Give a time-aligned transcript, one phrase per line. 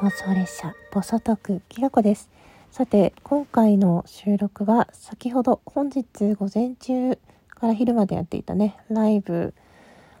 [0.00, 2.30] 妄想列車ボソトークきがこです。
[2.70, 9.54] さて今回の収録は先ほど本日午前中から昼までやっていたねライブ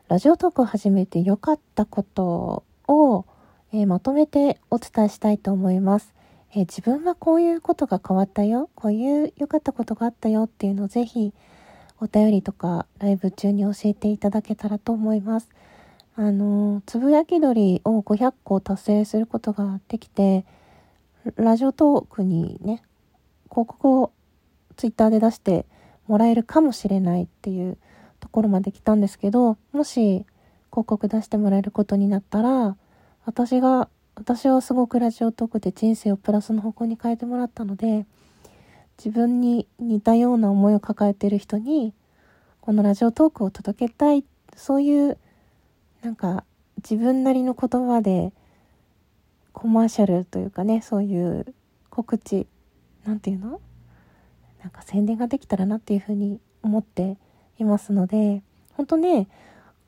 [0.08, 3.24] ラジオトークを始めて良かったことを、
[3.72, 6.12] えー、まとめてお伝えしたいと思います、
[6.50, 11.32] えー、自分はこういうことが変わったよこういう良かったことがあったよっていうのをぜひ
[12.00, 15.48] お便りとかライブ中に教えていただけたらと思います。
[16.20, 20.44] あの、つぶやき鳥を500個達成することができて、
[21.36, 22.82] ラジオトークにね、
[23.48, 24.10] 広告を
[24.76, 25.64] ツイッターで出して
[26.08, 27.78] もらえるかもしれないっていう
[28.18, 30.26] ところまで来たんですけど、もし
[30.72, 32.76] 広告出してもらえることになったら、
[33.24, 38.06] 私が、私はすごくラジオトークで人生をプラスの方向に変えてもらったので、
[38.98, 41.94] 自分に似たような思いを抱えている人に、
[42.60, 44.24] このラジオトークを届けたい、
[44.56, 45.16] そういう
[46.02, 46.44] なんか
[46.76, 48.32] 自分なりの言葉で
[49.52, 51.54] コマーシャルというかねそういう
[51.90, 52.46] 告知
[53.04, 53.60] なんていうの？
[54.62, 57.16] なんか宣伝ができたらなっていうふうに思って
[57.58, 58.42] いますので
[58.74, 59.28] 本当ね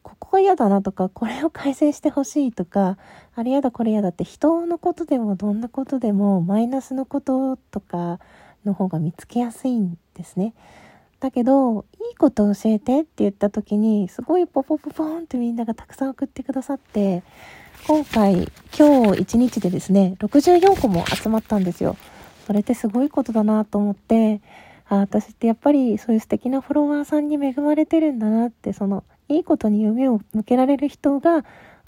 [0.03, 2.97] ここが嫌だなとかこれを改善してほしいとか
[3.35, 8.19] あれ嫌だこれ嫌だって人のことでもどんなことでもマイナスのこととか
[8.65, 10.55] の方が見つけやすいんですね。
[11.21, 17.23] だけど、いいこと教えてって言った時に、すごいポポポポンってみんながたくさん送ってくださって、
[17.87, 21.97] 今回、今日1日でですね、64個も集まったんですよ。
[22.47, 24.41] それってすごいことだなと思って、
[24.89, 31.45] あ私ってやっぱりそういう素敵なフォロワーさんに恵まれてるんだなって、その、いいことに夢を向けられる人が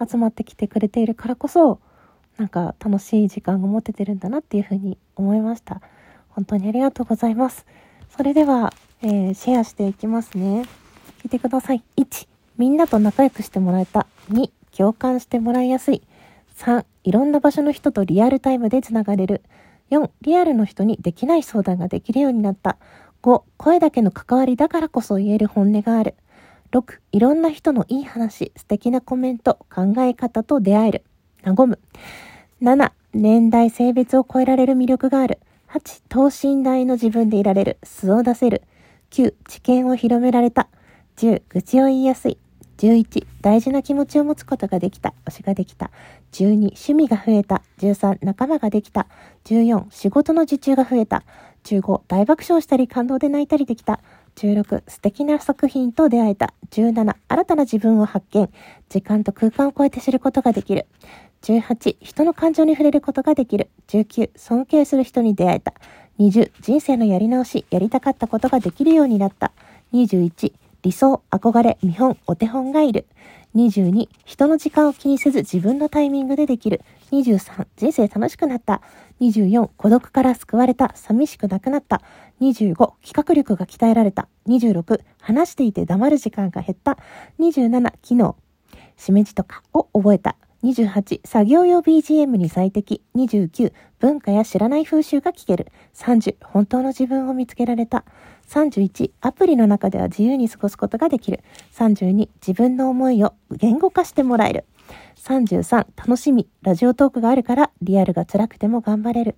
[0.06, 1.80] 集まってきてくれているからこそ、
[2.36, 5.80] なんか楽しい時間が持ててるんだなっていうふうに思いました。
[6.28, 7.66] 本当にありがとうございます。
[8.16, 8.72] それでは、
[9.04, 10.62] えー、シェアしていきますね。
[11.22, 11.82] 聞いてください。
[11.96, 14.06] 1、みんなと仲良くしてもらえた。
[14.30, 16.02] 2、共感してもらいやすい。
[16.58, 19.42] 3、いろんな場所の人とリアルタイムでつながれる。
[19.90, 22.76] 4、リアルの人にできない相談ができるようになった。
[23.24, 26.14] 5、声だけの関わりだからこそ言える本音がある。
[26.70, 31.04] 6、いろんな人のいい話、素敵なコメント、考え方と出会える。
[31.44, 31.80] 和む。
[32.62, 35.40] 7、年代、性別を超えられる魅力がある。
[35.70, 37.78] 8、等身大の自分でいられる。
[37.82, 38.62] 素を出せる。
[39.12, 40.68] 9、知見を広められた。
[41.18, 42.38] 10、愚痴を言いやすい。
[42.78, 45.12] 11、大事な気持ちを持つことができた。
[45.26, 45.90] 推しができた。
[46.32, 47.60] 12、趣味が増えた。
[47.78, 49.06] 13、仲間ができた。
[49.44, 51.24] 14、仕事の受注が増えた。
[51.64, 54.00] 15、大爆笑したり感動で泣いたりできた。
[54.36, 56.54] 16、素敵な作品と出会えた。
[56.70, 58.48] 17、新たな自分を発見。
[58.88, 60.86] 時間と空間を超えて知ることができる。
[61.42, 63.68] 18、人の感情に触れることができる。
[63.88, 65.74] 19、尊敬する人に出会えた。
[66.18, 69.52] 20、人生のやり直し、やりたかったことができるようになった。
[69.92, 70.52] 21、
[70.82, 73.06] 理想、憧れ、見本、お手本がいる。
[73.54, 76.80] 22、人の時間を気にせず自分のタイミングでできる。
[77.12, 78.80] 23、人生楽しくなった。
[79.20, 80.92] 24、孤独から救われた。
[80.94, 82.02] 寂しくなくなった。
[82.40, 84.28] 25、企画力が鍛えられた。
[84.48, 86.98] 26、話していて黙る時間が減った。
[87.38, 88.36] 27、機能、
[88.96, 90.36] しめじとかを覚えた。
[90.62, 93.02] 28、作業用 BGM に最適。
[93.16, 95.72] 29、文化や知らない風習が聞ける。
[95.94, 98.04] 30、本当の自分を見つけられた。
[98.48, 101.42] 31、アプリの中では自由に過ごすことができる。
[101.74, 104.64] 32、自分の思いを言語化してもらえる。
[105.16, 106.48] 33、楽しみ。
[106.62, 109.34] ラジオトークがあるからリアルが辛くても頑張れる。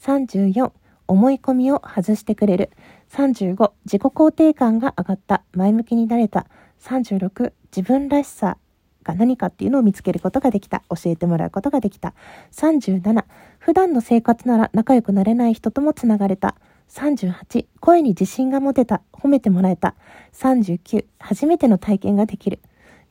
[0.00, 0.70] 34、
[1.08, 2.70] 思い込みを外してくれる。
[3.10, 5.42] 35、自己肯定感が上がった。
[5.54, 6.46] 前向きになれた。
[6.80, 8.58] 36、自分らしさ
[9.08, 10.82] か何かっていうのを見つけることができた。
[10.90, 12.12] 教えてもらうことができた。
[12.52, 13.24] 37、
[13.58, 16.54] 普段の生活なら仲良くなれない人ともつながれた。
[16.90, 19.00] 38、声に自信が持てた。
[19.12, 19.94] 褒めてもらえた。
[20.34, 22.60] 39、初めての体験ができる。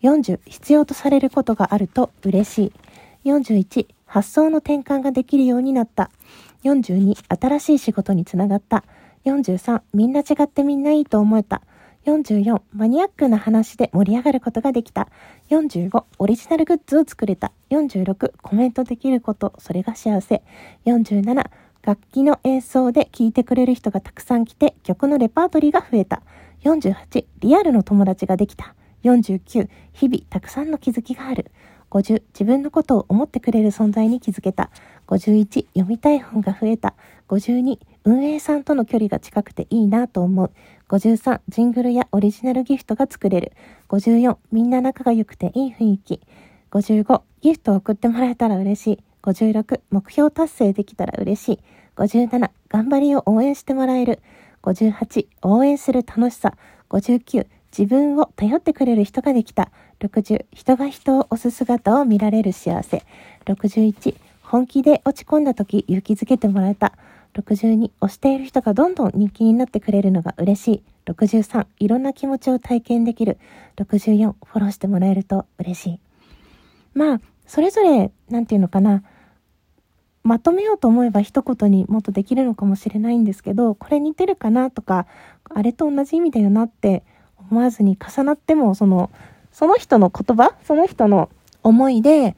[0.04, 2.64] 40、必要とされることがあると嬉し
[3.26, 3.30] い。
[3.30, 6.12] 41、発想の転換ができるようになった。
[6.64, 8.84] 42、新しい仕事につながった。
[9.26, 11.62] 43、みんな違ってみんないいと思えた。
[12.08, 15.10] 44、マニアックな話で盛り上がることができた。
[15.50, 17.52] 45、オリジナルグッズを作れた。
[17.70, 20.42] 46、コメントできること、それが幸せ。
[20.86, 21.50] 47、
[21.82, 26.22] 楽器の演奏で聴いてくれる人がたくさん来て、曲のレパートリーが増えた。
[26.64, 28.74] 48、リアルの友達ができた。
[29.04, 31.52] 49、日々たくさんの気づきがある。
[31.90, 34.70] 50、自分のことを思ってくれる存在に気づけた。
[35.08, 36.94] 51、読みたい本が増えた。
[37.28, 40.52] 52、運営さんとの距離が近くていいなと思う。
[40.88, 43.52] 53、ジングルやオリジナルギフトが作れる。
[43.90, 46.22] 54、みんな仲が良くていい雰囲気。
[46.72, 49.00] 55、ギフトを送ってもらえたら嬉しい。
[49.24, 51.60] 56、目標達成できたら嬉しい。
[51.98, 54.22] 57、頑張りを応援してもらえる。
[54.64, 56.54] 58、応援する楽しさ。
[56.90, 57.46] 59、
[57.78, 59.70] 自分を頼ってくれる人ができた。
[60.00, 63.04] 60、人が人を押す姿を見られる幸せ。
[63.48, 66.94] 61、本気で落ち込んだ時勇気づけてもらえた。
[67.38, 70.84] 62、推している人がどんどん人気になってくれるのが嬉しい。
[71.06, 73.38] 63、いろんな気持ちを体験できる。
[73.78, 76.00] 64、フォローしてもらえると嬉しい。
[76.94, 79.04] まあ、それぞれ、なんていうのかな、
[80.24, 85.06] まとめようと思えば一言にもっとできるのかもしれないんですけど、これ似てるかなとか、
[85.46, 87.04] あれと同じ意味だよなって
[87.50, 89.10] 思わずに重なっても、その、
[89.54, 91.30] その人の言葉、その人の
[91.64, 92.36] 思いで、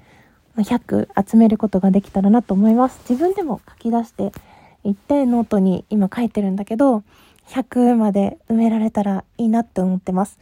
[0.57, 3.00] 100集めることができたらなと思います。
[3.10, 4.31] 自分でも書き出して
[4.83, 7.03] いってノートに今書いてるんだけど、
[7.47, 10.39] 100まで埋められたらいいなって思ってます。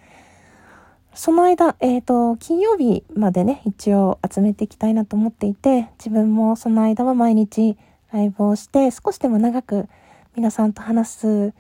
[1.13, 7.75] その間、えっ、ー、と、金曜日までね、一応集めていきたいなと思っていて、自分もその間は毎日
[8.11, 9.87] ライブをして、少しでも長く
[10.35, 11.53] 皆さんと話す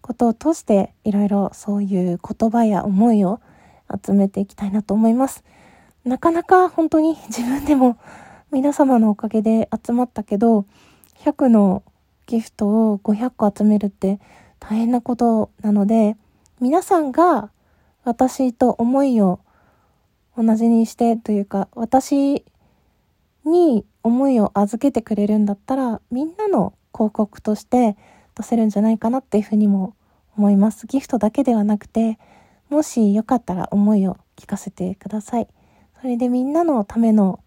[0.00, 3.40] ことを通して、いろいろそういう言葉や思いを
[4.04, 5.42] 集めていきたいなと思います。
[6.04, 7.98] なかなか本当に自分でも
[8.52, 10.66] 皆様のおかげで集まったけど、
[11.24, 11.82] 100の
[12.30, 14.20] ギフトを500個集めるって
[14.60, 16.16] 大変なことなので、
[16.60, 17.50] 皆さんが
[18.04, 19.40] 私と思いを
[20.38, 22.44] 同じにしてというか、私
[23.44, 27.96] に思いを預けてくれるんだったら、みんなの広告として
[28.36, 29.96] 出せるんじゃないかなっていうふうにも
[30.36, 30.86] 思います。
[30.86, 32.20] ギフトだけではなくて、
[32.68, 35.48] もしよかったら思いを聞かせてください。
[36.00, 37.40] それでみんなのための、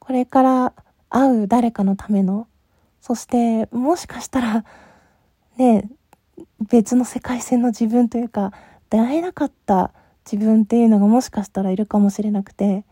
[0.00, 0.72] これから
[1.10, 2.48] 会う誰かのための、
[3.00, 4.64] そしてもしかしたら、
[5.56, 5.88] ね、
[6.70, 8.52] 別の世界線の自分というか、
[8.90, 9.92] 出会えなかった
[10.30, 12.84] 自分っていうのがもしかしたらいるかもしれなくて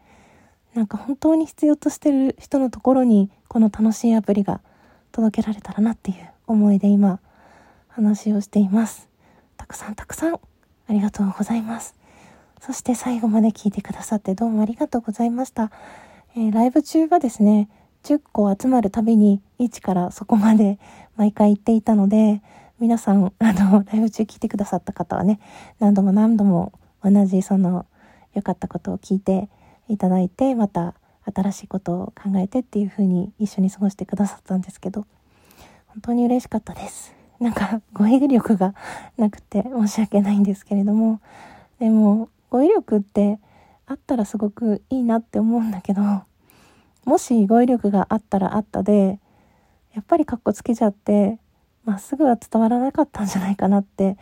[0.74, 4.60] なんか本当に必要としてる人のところにこの楽しいアプリが
[5.12, 7.20] 届けられたらなっていう思いで今
[7.88, 9.08] 話をしています。
[9.56, 10.40] たくさんたくさんあ
[10.90, 11.96] りがとうございます。
[12.60, 15.70] そして最後まで聞いてくださってどうもありがとうございました、
[16.36, 17.68] えー、ライブ中はですね
[18.08, 20.78] 10個集まるたびに1からそこまで
[21.16, 22.42] 毎回言っていたので
[22.80, 25.40] 皆さん、あの、ライブ中聞いてくださった方はね、
[25.80, 26.72] 何度も何度も
[27.02, 27.86] 同じその
[28.34, 29.48] 良かったことを聞いて
[29.88, 30.94] いただいて、また
[31.34, 35.06] 新しいことを考えてっていう風に一緒に過ごしてくださったんですけど、
[35.88, 37.12] 本当に嬉しかったです。
[37.40, 38.74] なんか語彙力が
[39.18, 41.20] なくて申し訳ないんですけれども、
[41.80, 43.40] でも語彙力って
[43.86, 46.02] あったらすごくいいなって思うんだけど、
[47.04, 49.18] もし語彙力があったらあったで、
[49.94, 51.38] やっぱりカッコつけちゃって
[51.84, 54.16] まっすぐは伝わらなかったんじゃないかなって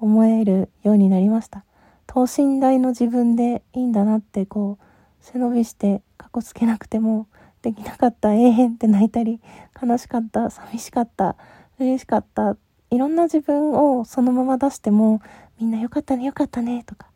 [0.00, 1.64] 思えるようになりました。
[2.06, 4.84] 等身大の自分でいいんだなってこう
[5.20, 7.28] 背伸びしてかっこつけなくても
[7.62, 9.40] できなかった永遠って泣いたり
[9.80, 11.36] 悲しかった寂しかった
[11.78, 12.56] 嬉しかった
[12.90, 15.22] いろんな自分をそのまま出しても
[15.58, 17.06] みんなよかったねよかったねとか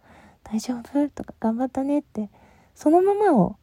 [0.45, 1.09] 大丈夫？
[1.11, 2.31] とか頑張ったねって
[2.75, 3.57] そのままを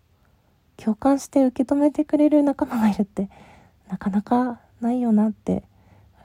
[0.77, 3.29] 共感して受け止めてくれる仲間がいるって
[3.89, 5.63] なかなかないよなって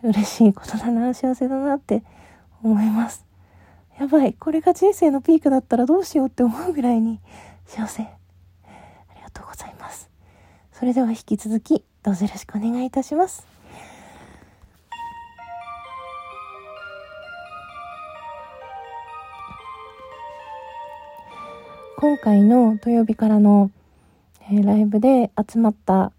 [0.03, 2.03] 嬉しいことだな、幸せだなって
[2.63, 3.25] 思います。
[3.99, 7.21] やばい、これが人生のピークだったらどうしようって思うぐらいに
[7.67, 8.03] 幸せ。
[8.05, 8.07] あ
[9.17, 10.09] りがとうございます。
[10.73, 13.45] それでは引き続き、どうぞよろしくお願いいたします。
[21.97, 23.73] 今回の土曜日からの、
[24.51, 26.13] えー、ライブで集まった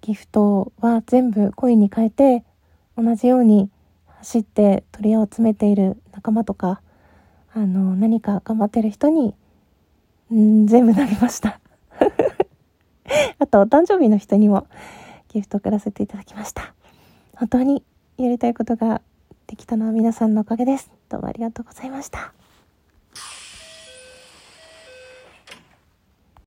[0.00, 2.44] ギフトは全部コインに変えて
[2.96, 3.70] 同じように
[4.18, 6.80] 走って鳥を集めている仲間とか、
[7.52, 9.34] あの、何か頑張ってる人に、
[10.32, 11.60] ん全部投げました。
[13.38, 14.66] あと、お誕生日の人にも
[15.28, 16.74] ギフト送らせていただきました。
[17.36, 17.82] 本当に
[18.16, 19.02] やりたいことが
[19.46, 20.90] できたのは皆さんのおかげです。
[21.08, 22.43] どうもありがとうございました。